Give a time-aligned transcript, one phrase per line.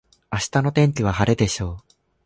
[0.31, 1.77] 明日の天気は晴れでしょう。